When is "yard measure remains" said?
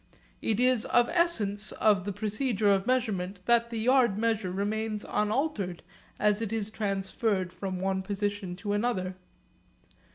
3.77-5.05